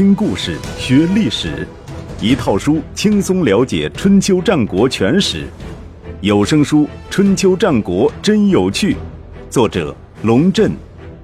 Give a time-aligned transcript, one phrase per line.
[0.00, 1.68] 听故事学历史，
[2.22, 5.46] 一套书轻松了解春秋战国全史。
[6.22, 8.94] 有声书《春秋战国真有趣》，
[9.50, 10.72] 作者龙震，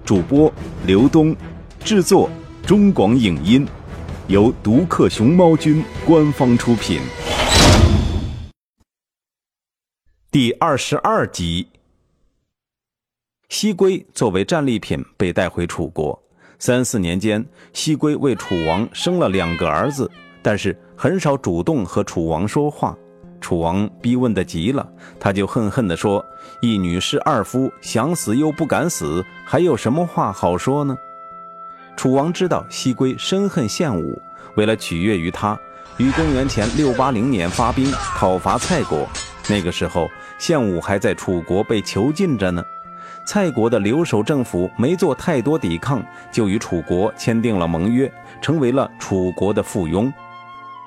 [0.05, 0.53] 主播
[0.87, 1.35] 刘东，
[1.83, 2.29] 制作
[2.67, 3.67] 中广影音，
[4.27, 7.01] 由独克熊猫君官方出品。
[10.31, 11.67] 第二十二集，
[13.49, 16.26] 西归作为战利品被带回楚国。
[16.59, 20.11] 三四年间，西归为楚王生了两个儿子，
[20.43, 22.97] 但是很少主动和楚王说话。
[23.41, 24.89] 楚王逼问的急了，
[25.21, 26.25] 他就恨恨地说
[26.63, 30.97] ：“一女侍二夫，想死又不敢死，还有什么话好说呢？”
[31.97, 34.21] 楚王知道西归深恨献武，
[34.57, 35.59] 为了取悦于他，
[35.99, 39.07] 于公元前六八零年发兵讨伐蔡国。
[39.49, 42.65] 那个时候，献武还在楚国被囚禁着呢。
[43.27, 50.05] 蔡国的留守政府没做太多抵抗，就与楚国签订了盟约，成为了楚国的附庸。《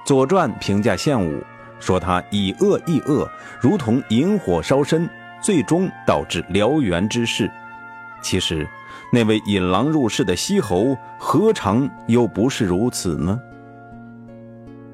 [0.05, 1.43] 左传》评价献武，
[1.81, 3.29] 说他以恶易恶，
[3.59, 5.07] 如同引火烧身，
[5.41, 7.51] 最终导致燎原之势。
[8.21, 8.65] 其实，
[9.11, 13.37] 那位引狼入室的西侯，何尝又不是如此呢？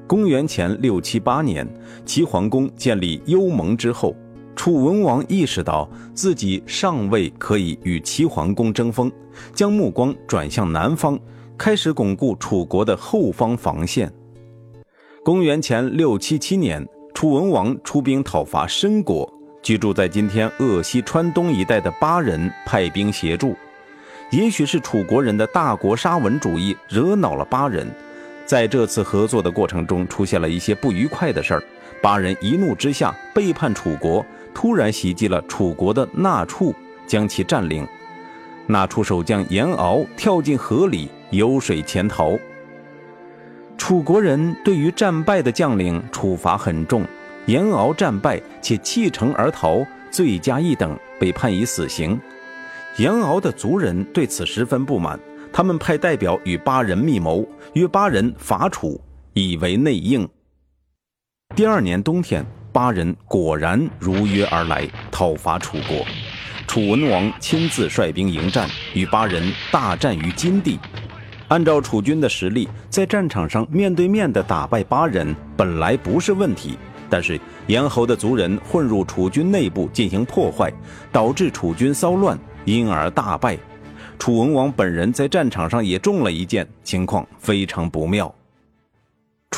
[0.08, 1.66] 公元前六七八年，
[2.04, 4.16] 齐桓公建立幽盟之后。
[4.56, 9.12] 楚文王意识到自己尚未可以与齐桓公争锋，
[9.54, 11.16] 将目光转向南方，
[11.58, 14.10] 开始巩固楚国的后方防线。
[15.22, 16.84] 公元前六七七年，
[17.14, 19.30] 楚文王出兵讨伐申国，
[19.62, 23.54] 居住在今天鄂西川东一带的巴人派兵协助。
[24.32, 27.86] 也许是楚国人的大国沙文主义惹恼了巴人，
[28.46, 31.62] 在这次合作的过程中出现了一些不愉快的事儿，
[32.02, 34.24] 巴人一怒之下背叛楚国。
[34.56, 36.74] 突然袭击了楚国的纳处，
[37.06, 37.86] 将其占领。
[38.66, 42.38] 纳处守将严敖跳进河里游水潜逃。
[43.76, 47.04] 楚国人对于战败的将领处罚很重，
[47.44, 52.18] 严敖战败且弃城而逃，罪加一等，被判以死刑。
[52.96, 55.20] 严敖的族人对此十分不满，
[55.52, 58.98] 他们派代表与巴人密谋，约巴人伐楚，
[59.34, 60.26] 以为内应。
[61.54, 62.42] 第二年冬天。
[62.76, 66.04] 巴人果然如约而来，讨伐楚国。
[66.66, 70.78] 楚文王亲自率兵迎战，与巴人大战于金地。
[71.48, 76.76] 按照楚军的实力，在战场上面对面的打败巴人本来不是问题，
[77.08, 80.70] 但是严侯的族人混入楚军内部进行破坏，
[81.10, 83.56] 导致楚军骚乱，因而大败。
[84.18, 88.30] 楚文王本人在战场上也中了一箭，情况非常不妙。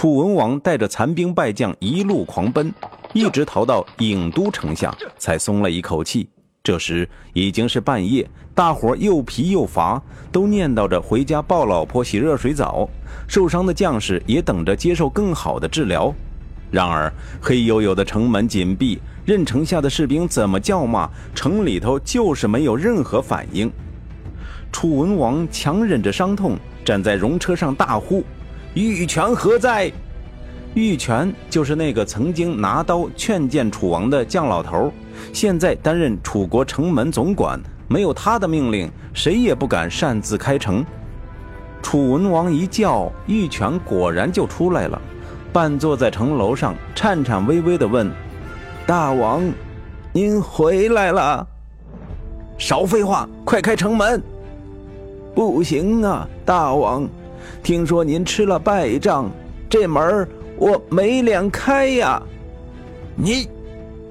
[0.00, 2.72] 楚文王带着残兵败将一路狂奔。
[3.12, 6.28] 一直逃到郢都城下，才松了一口气。
[6.62, 10.00] 这时已经是半夜，大伙又疲又乏，
[10.31, 12.88] 都念叨着回家抱老婆、洗热水澡。
[13.26, 16.14] 受伤的将士也等着接受更好的治疗。
[16.70, 23.69] 然而黑黝黝的城门紧闭，任城下的士兵怎么叫骂，城里头就是没有任何反应。
[24.70, 28.22] 楚文王强忍着伤痛，站在戎车上大呼
[28.75, 29.91] ：“玉泉何在？”
[30.75, 34.93] 玉泉就是那个曾经拿刀劝谏楚王的将老头，
[35.33, 37.59] 现在担任楚国城门总管。
[37.89, 40.84] 没有他的命令，谁也不敢擅自开城。
[41.83, 45.00] 楚文王一叫，玉泉果然就出来了，
[45.55, 48.11] 半坐在城楼上，颤颤巍巍地问
[48.87, 49.43] ：“大王，
[50.12, 51.47] 您回来了？
[52.59, 54.23] 少废话，快开城门！
[55.35, 57.09] 不行啊，大王，
[57.62, 59.31] 听说您吃了败仗，
[59.69, 60.28] 这门……”
[60.60, 62.21] 我没脸开呀！
[63.15, 63.47] 你，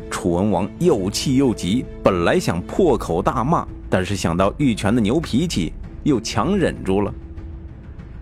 [0.09, 5.73] 楚文王又气又急，本来想破口大骂，但是想到玉泉的牛脾气，
[6.03, 7.13] 又强忍住了。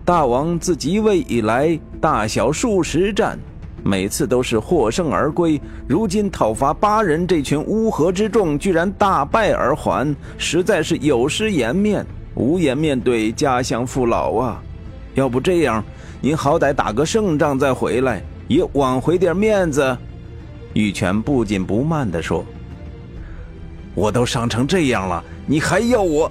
[0.04, 3.38] 大王自即位以来，大小数十战，
[3.84, 5.60] 每次都是获胜而归。
[5.86, 14.60] 如今讨伐八人这群乌合之众，居然大败而还，实在是有失颜面，无颜面对家乡父老啊！
[15.16, 15.82] 要不这样？
[16.20, 19.96] 您好歹打个胜仗再回来，也挽回点面子。”
[20.74, 22.44] 玉泉不紧不慢地说
[23.94, 26.30] ，“我都伤成这样了，你还要我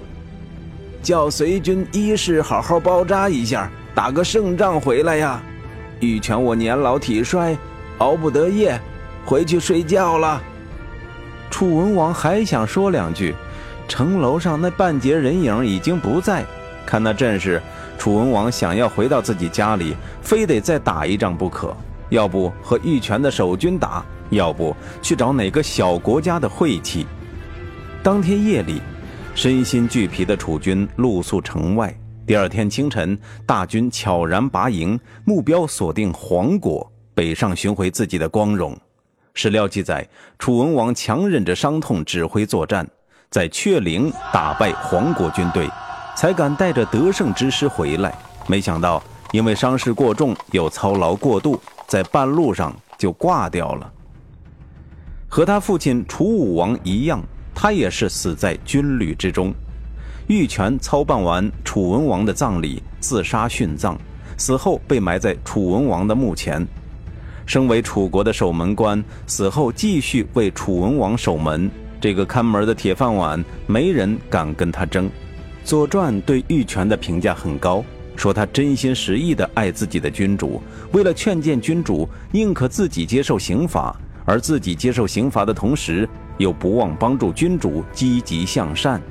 [1.02, 5.42] 叫随军医士好好包扎一下，打个胜仗回来呀？”
[5.98, 7.56] 玉泉，我年老体衰，
[7.98, 8.80] 熬不得夜，
[9.24, 10.40] 回去睡觉了。
[11.50, 13.34] 楚文王还想说两句，
[13.88, 16.44] 城楼上那半截人影已经不在，
[16.84, 17.60] 看那阵势。
[17.98, 21.76] 楚文王想要回到自己家里，非得再打一仗不可。
[22.10, 27.04] 要不和玉泉的守军打，要不去找哪个小国家的晦气。
[28.02, 28.80] 当天夜里，
[29.34, 31.92] 身心俱疲的楚军露宿城外，
[32.24, 38.78] 第二天清晨，大军悄然拔营，目标锁定黄国，北上寻回自己的光荣。
[39.34, 40.08] 史料记载，
[40.38, 42.88] 楚文王强忍着伤痛指挥作战，
[43.30, 45.68] 在雀陵打败黄国军队，
[46.16, 48.12] 才敢带着得胜之师回来。
[48.48, 49.02] 没想到，
[49.32, 53.92] 因为伤势过重，又操劳过度，在半路上就挂掉了。
[55.28, 57.22] 和他父亲楚武王一样，
[57.54, 59.52] 他也是死在军旅之中。
[60.28, 63.96] 玉泉操办完楚文王的葬礼，自杀殉葬，
[64.38, 66.66] 死后被埋在楚文王的墓前。
[67.44, 71.70] 身为楚国的守门官，死后继续为楚文王守门。
[72.00, 75.06] 这个看门的铁饭碗，没人敢跟他争。
[75.66, 77.84] 《左传》对玉泉的评价很高，
[78.14, 83.92] 说他真心实意地爱自己的君主，为了劝谏君主，宁可自己接受刑罚，
[84.24, 86.08] 而自己接受刑罚的同时，
[86.38, 89.02] 又不忘帮助君主积极向善。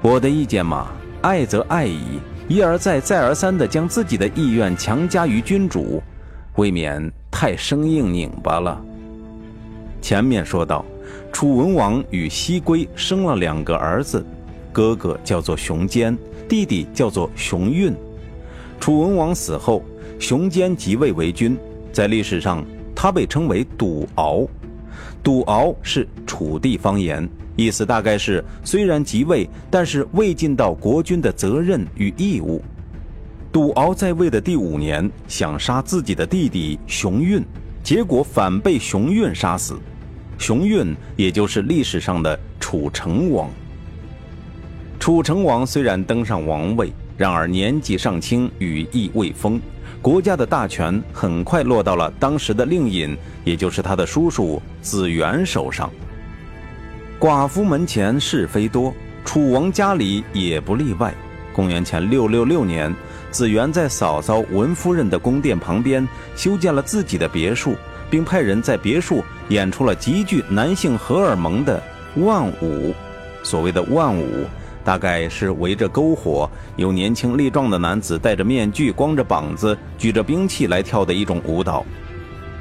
[0.00, 0.88] 我的意见嘛，
[1.20, 6.02] 爱则爱矣，一而再、再而三地将自己的意愿强加于君主。
[6.56, 8.84] 未免太生硬拧巴了。
[10.00, 10.84] 前面说到，
[11.30, 14.26] 楚文王与西归生了两个儿子，
[14.72, 16.16] 哥哥叫做熊坚，
[16.48, 17.94] 弟弟叫做熊运。
[18.80, 19.84] 楚文王死后，
[20.18, 21.56] 熊坚即位为君，
[21.92, 22.64] 在历史上
[22.94, 24.48] 他被称为赌敖。
[25.22, 32.60] 赌敖是楚地方言，意思大概是虽然即位，但是未尽到国君的责任与义务。
[33.52, 37.44] 赌敖在位的第五年，想杀自己的弟弟熊运，
[37.84, 39.78] 结果反被熊运杀死。
[40.38, 43.48] 熊运也就是历史上的楚成王。
[45.02, 49.60] 楚成王虽然登上王位，然而年纪尚轻，羽翼未丰，
[50.00, 55.90] 国家的大权很快落到了当时的令尹，也就是他的叔叔子元手上。
[57.18, 58.94] 寡妇门前是非多，
[59.24, 61.12] 楚王家里也不例外。
[61.52, 62.94] 公元前六六六年。
[63.32, 66.06] 子元在嫂嫂文夫人的宫殿旁边
[66.36, 67.74] 修建了自己的别墅，
[68.08, 71.82] 并派人在别墅演出了极具男性荷尔蒙的
[72.18, 72.94] 万舞。
[73.42, 74.44] 所谓的万舞，
[74.84, 81.84] 大概是围着篝火，有年轻力壮的男子戴着面具、光着膀子、举着兵器来跳的一种舞蹈。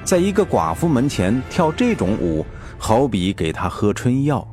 [0.03, 2.45] 在一个寡妇门前跳这种舞，
[2.77, 4.47] 好比给她喝春药。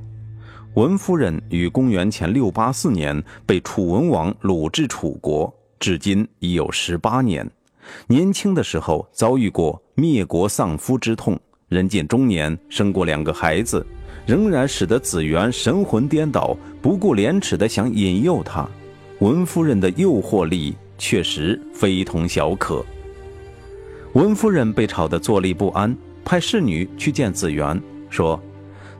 [0.75, 5.53] 文夫人于公元前六八四年被楚文王掳至楚国。
[5.81, 7.49] 至今已有十八年，
[8.07, 11.39] 年轻的时候遭遇过灭国丧夫之痛，
[11.69, 13.87] 人近中年生过两个孩子，
[14.27, 18.67] 仍然使得子元神魂颠倒，不顾廉耻的想引诱他。
[19.19, 22.83] 文夫人的诱惑力确实非同小可。
[24.15, 25.95] 文夫人被吵得坐立不安，
[26.25, 27.79] 派侍女去见子元，
[28.09, 28.41] 说：“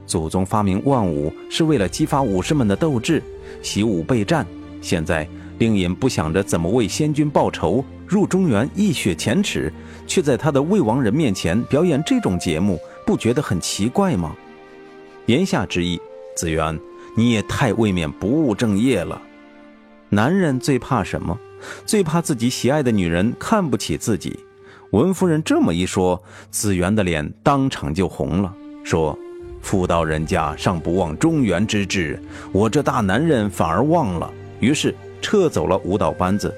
[0.05, 3.23] 祖宗发明万武是为了激发武士们的斗志，
[3.63, 4.47] 习武备战，
[4.83, 5.27] 现在。”
[5.59, 9.73] 令尹不想着怎么为先君报仇，入中原一雪前耻，
[10.07, 14.35] 却在他的魏王人面前表演这种节目，不觉得很奇怪吗？
[15.27, 16.01] 言下之意，
[16.37, 16.79] 子元，
[17.17, 19.21] 你也太未免不务正业了。
[20.11, 21.37] 男人最怕什么？
[21.85, 24.39] 最怕自己喜爱的女人看不起自己。
[24.93, 29.19] 文夫人这么一说，子元的脸当场就红了，说
[29.61, 32.23] ：“妇道人家尚不忘中原之志，
[32.53, 34.95] 我这大男人反而忘了。”于是。
[35.21, 36.55] 撤走了舞蹈班子，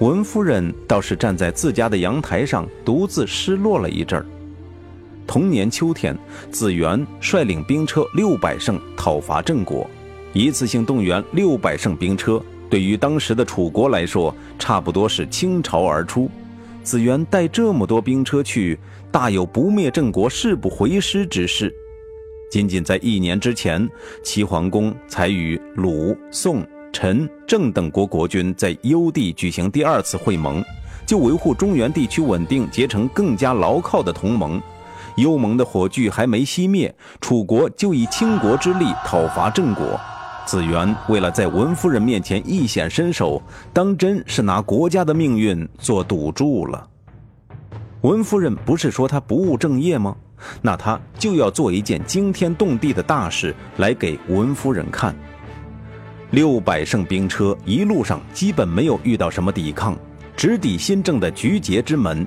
[0.00, 4.26] 文夫人倒是站在自家的阳台上独自失落了一阵儿。
[5.26, 6.16] 同年秋天，
[6.50, 9.88] 子元率领兵车六百乘讨伐郑国，
[10.32, 16.30] 一次性动员六百乘兵车，对于当时的楚国来说，差不多是倾巢而出。
[16.82, 18.78] 子元带这么多兵车去，
[19.10, 21.74] 大有不灭郑国誓不回师之势。
[22.50, 23.88] 仅仅在一年之前，
[24.22, 26.62] 齐桓公才与鲁、宋。
[26.94, 30.64] 陈、郑等国国君在幽地举行第二次会盟，
[31.04, 34.62] 就维护中原地区稳定，结成更加牢靠的同盟。
[35.16, 40.00] 幽盟的火炬还没熄灭，楚国就以倾国之力讨伐郑国。
[40.46, 46.88] 子元为了在文夫人面前一显身手，当真是拿国家的命运做赌注了。
[48.02, 50.14] 文夫人不是说他不务正业吗？
[50.62, 55.12] 那他就要做一件惊天动地的大事来给文夫人看。
[56.34, 59.96] 六百乘兵车一路上基本没有遇到什么抵抗，
[60.36, 62.26] 直抵新郑的菊节之门。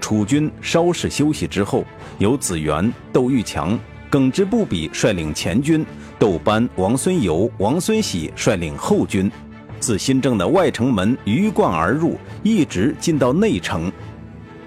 [0.00, 1.84] 楚军稍事休息之后，
[2.18, 3.78] 由子元、窦玉强、
[4.10, 5.86] 耿直不比率领前军，
[6.18, 9.30] 窦班、王孙游、王孙喜率领后军，
[9.78, 13.92] 自新郑的外城门鱼贯而入，一直进到内城。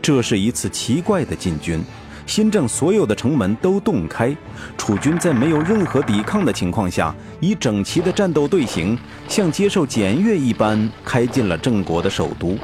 [0.02, 1.84] 这是一次奇怪的进军，
[2.30, 4.38] 新郑所有的城门都洞开，
[4.78, 8.96] 楚军在没有任何抵抗的情况下，以整齐的战斗队形，
[9.28, 12.56] 像接受检阅一般，开进了郑国的首都。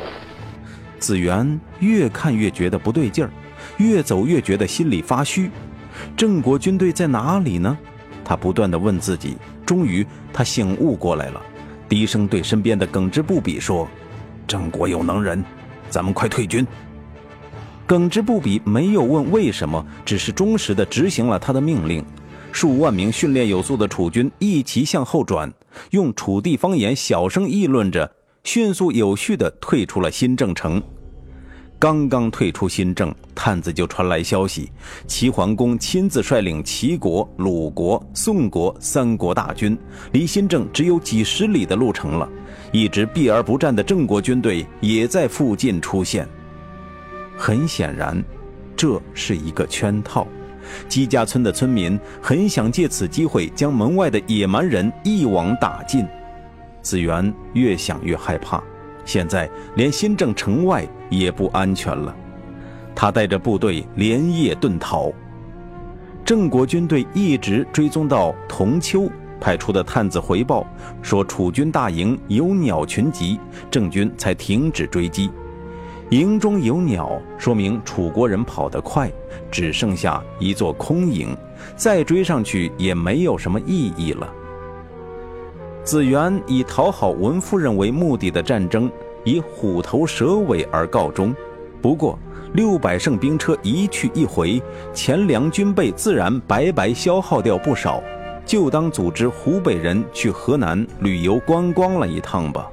[0.99, 3.31] 子元越看越觉得不对劲儿，
[3.77, 5.49] 越走越觉得心里发虚。
[6.15, 7.75] 郑国军队在哪里呢？
[8.23, 9.35] 他不断地问自己。
[9.65, 11.41] 终于，他醒悟过来了，
[11.89, 13.87] 低声对身边的耿直不比说
[14.45, 15.43] ：“郑国有能人，
[15.89, 16.63] 咱们快退军。”
[17.87, 22.03] 耿直不比没有问为什么，只是忠实地执行了他的命令。
[22.51, 25.51] 数万名训练有素的楚军一齐向后转，
[25.91, 28.09] 用楚地方言小声议论着，
[28.43, 30.81] 迅速有序地退出了新郑城。
[31.77, 34.71] 刚刚退出新郑，探子就传来消息：
[35.05, 39.77] 齐桓公亲自率领齐国、鲁国、宋国三国大军，
[40.13, 42.27] 离新郑只有几十里的路程了。
[42.71, 46.27] 一直避而不战的郑国军队也在附近出现。
[47.37, 48.23] 很显然，
[48.75, 50.27] 这是一个圈套。
[50.87, 56.05] 姬家村的村民很想借此机会将门外的野蛮人一网打尽。
[56.81, 58.61] 子元越想越害怕。
[59.05, 62.15] 现在连新郑城外也不安全了，
[62.95, 65.11] 他带着部队连夜遁逃。
[66.25, 69.07] 郑国军队一直追踪到桐丘，
[69.39, 70.65] 派出的探子回报
[71.03, 73.39] 说楚军大营有鸟群集，
[73.69, 75.29] 郑军才停止追击。
[76.11, 79.11] 营中有鸟，说明楚国人跑得快，
[79.49, 81.35] 只剩下一座空营，
[81.75, 84.31] 再追上去也没有什么意义了。
[85.83, 88.89] 子元以讨好文夫人为目的的战争，
[89.23, 91.35] 以虎头蛇尾而告终。
[91.81, 92.17] 不过，
[92.53, 94.61] 六百乘兵车一去一回，
[94.93, 98.01] 钱粮军备自然白白消耗掉不少。
[98.45, 102.69] 就当组织湖北人去河南旅游观光了一趟吧。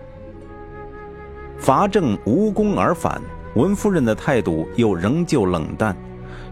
[1.63, 3.23] 伐郑无功而返，
[3.55, 5.97] 文夫人的态度又仍旧冷淡，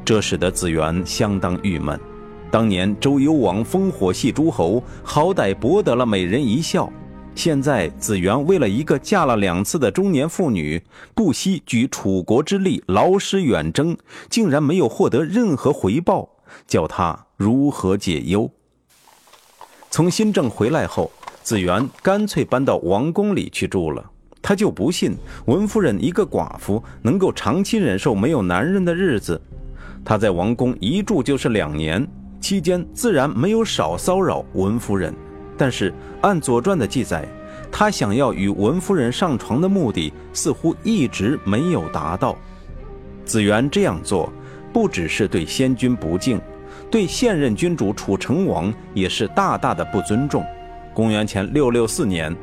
[0.04, 1.98] 这使得子元相当郁闷。
[2.48, 6.88] 当年周幽王烽火戏诸侯，好歹博得了美人一笑。
[7.34, 10.80] 现在子元为了一个嫁了两次的中年妇女，
[11.12, 13.96] 不惜举楚国之力劳师远征，
[14.28, 16.28] 竟然没有获得任何回报，
[16.68, 18.48] 叫他如何解忧？
[19.90, 21.10] 从新郑回来后，
[21.42, 24.08] 子元干脆搬到王宫里去住了。
[24.42, 25.16] 他就不信
[25.46, 29.40] 文夫人一个寡妇能够长期忍受没有男人的日子。
[30.04, 32.06] 他在王宫一住就是两年。
[32.40, 35.14] 期间自然没有少骚扰文夫人，
[35.58, 35.92] 但是
[36.22, 37.28] 按《左传》的记载，
[37.70, 42.34] 他想要与文夫人上床的目的似乎一直没有达到。
[43.26, 44.32] 子元这样做，
[44.72, 46.40] 不只是对先君不敬，
[46.90, 50.42] 对现任君主楚成王也是大大的不尊重。
[50.92, 52.34] 公元前六六四年，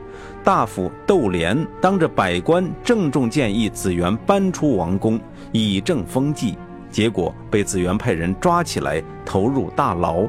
[0.44, 5.20] 大夫窦廉当着百官郑重建议子元搬出王宫，
[5.52, 6.58] 以正风纪。
[6.90, 10.26] 结果被子元派人抓起来，投入大牢。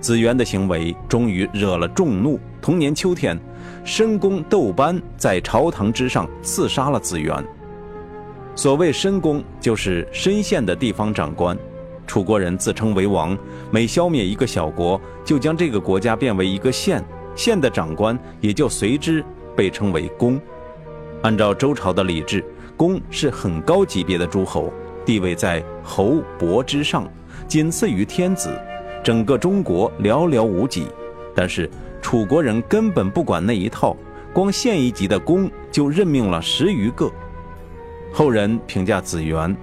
[0.00, 2.38] 子元的行为终于惹了众怒。
[2.62, 3.38] 同年秋天，
[3.84, 7.44] 申公窦班在朝堂之上刺杀了子元。
[8.54, 11.58] 所谓申公，就是申县的地方长官。
[12.06, 13.36] 楚国人自称为王，
[13.70, 17.04] 每消灭一个小国，就将这个国家变为一个县，
[17.36, 19.24] 县的长官也就随之
[19.54, 20.40] 被称为公。
[21.22, 22.44] 按照周朝的礼制，
[22.76, 24.72] 公是很高级别的诸侯。
[25.04, 27.08] 地位在侯伯之上，
[27.46, 28.50] 仅次于天子，
[29.04, 30.88] 整个中国寥寥无几。
[31.34, 31.70] 但是
[32.02, 33.96] 楚国人根本不管那一套，
[34.32, 37.08] 光县一级的公就任命了十余个。
[38.12, 39.56] 后人评价子元，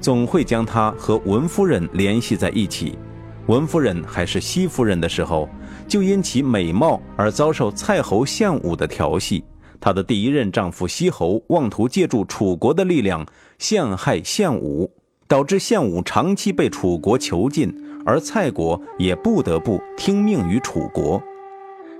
[0.00, 2.98] 总会将他和文夫人联系在一起。
[3.46, 5.48] 文夫人还是西夫人的时候，
[5.92, 9.44] 就因其美貌而遭受蔡侯献武的调戏。
[9.78, 13.26] 她的第一任丈夫西侯妄图借助楚国的力量
[13.58, 14.90] 陷害献武，
[15.28, 17.70] 导致献武长期被楚国囚禁，
[18.06, 21.22] 而蔡国也不得不听命于楚国。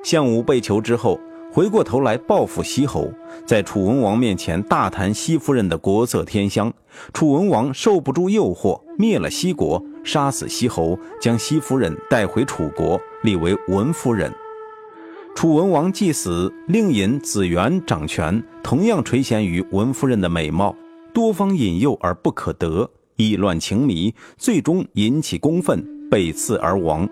[0.02, 1.20] 献武被囚之后，
[1.52, 3.12] 回过头来报复西侯，
[3.44, 6.72] 在楚文王面前大谈西夫人的国色天香。
[7.12, 14.32] 楚文王受不住诱惑，灭了西国，杀死西侯，将西夫人带回楚国，立为文夫人。
[15.34, 20.76] 楚文王既死，另引子元掌权，同样垂涎于文夫人的美貌，
[21.14, 27.08] 多方引诱而不可得，意乱情迷，最终引起公愤，被刺而亡。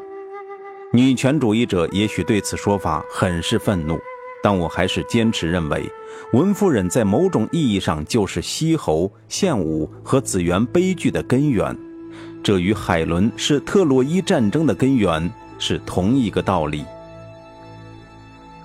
[0.92, 3.98] 女权主义者也许对此说法很是愤怒，
[4.42, 5.90] 但我还是坚持认为，
[6.32, 11.74] 文夫人在某种意义上就是西侯、献武和子元悲剧的根源，
[12.42, 16.84] 这与海伦是特洛伊战争的根源是同一个道理。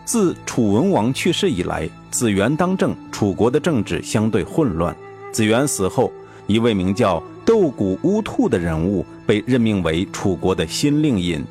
[0.05, 4.95] 自楚文王去世以来，子元当政，楚国的政治相对混乱。
[5.31, 6.11] 子元死后，
[6.47, 11.43] 一位名叫斗谷乌兔的人物被任命为楚国的新令尹。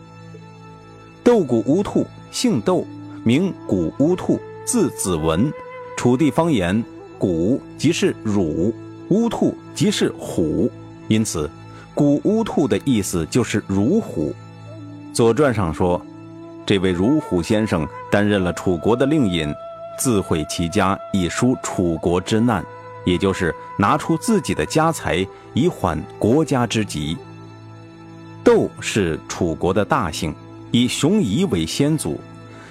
[1.23, 2.87] 斗谷乌兔，姓斗，
[3.25, 5.53] 名谷乌兔，字子文。
[5.97, 6.83] 楚地方言，
[7.19, 8.73] 谷即是乳，
[9.09, 10.71] 乌兔即是虎，
[11.09, 11.51] 因此
[11.95, 14.35] 古乌兔的意思就是如虎。
[15.15, 16.01] 《左传》上说，
[16.67, 19.55] 这位如虎先生担任了楚国的令尹，
[19.99, 22.65] 自毁其家以纾楚国之难。
[23.05, 27.17] 也就是拿出自己的家财以缓国家之急。
[28.43, 30.35] 窦是楚国的大姓，
[30.71, 32.19] 以熊夷为先祖，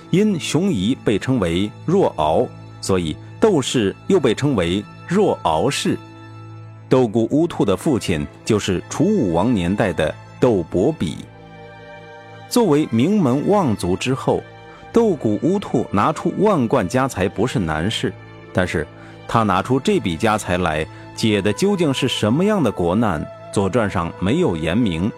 [0.10, 2.48] 因熊夷被称为若敖，
[2.82, 5.98] 所以窦氏又被称为若敖氏。
[6.94, 11.26] 窦谷乌兔的父亲就是楚武王年代的窦伯比。
[12.48, 14.44] 作为名门望族之后，
[14.92, 18.14] 窦谷乌兔拿出万贯家财不是难事，
[18.54, 18.86] 但是。
[19.28, 20.86] 他拿出这笔家财来
[21.16, 23.20] 解的究竟是什么样的国难？
[23.52, 25.12] 《左传》上没有言明，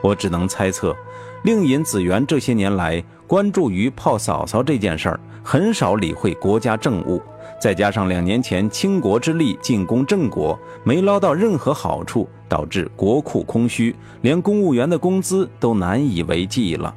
[0.00, 0.96] 我只能猜测，
[1.42, 7.20] 令尹子元这些年来关注于泡嫂嫂这件事儿，很少理会国家政务。
[7.60, 16.94] 再加上两年前倾国之力进攻郑国，没捞到任何好处，导致国库空虚，连公务员的工资都难以为继了。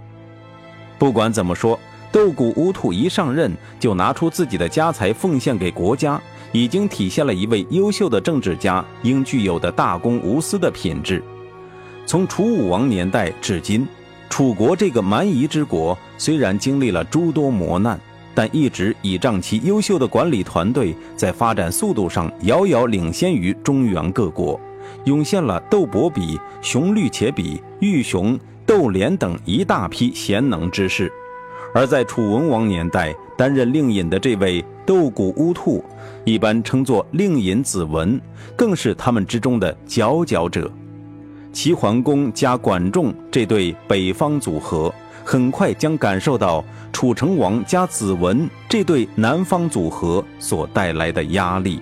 [0.99, 1.79] 不管怎么说，
[2.11, 6.21] 斗谷乌兔一上任就拿出自己的家财奉献给国家。
[6.53, 11.23] 已经体现了一位优秀的政治家应具有的大公无私的品质。
[12.05, 13.87] 从楚武王年代至今，
[14.29, 17.97] 楚国这个蛮夷之国虽然经历了诸多磨难，
[18.33, 24.59] 但一直倚仗其优秀的管理团队，在发展速度上遥遥领先于中原各国，
[25.05, 31.11] 涌现了窦伯比、熊绿且比、玉熊、窦连等一大批贤能之士。
[31.73, 35.83] 而在楚文王年代担任令尹的这位斗谷乌兔，
[36.25, 38.19] 一般称作令尹子文，
[38.57, 40.69] 更是他们之中的佼佼者。
[41.53, 44.93] 齐桓公加管仲这对北方组合，
[45.23, 51.81] 很快将感受到楚成王加子文这对南方组合所带来的压力。